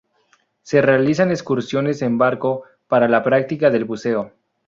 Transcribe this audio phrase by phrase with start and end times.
[0.63, 4.33] Se realizan excursiones en barco para la práctica del buceo.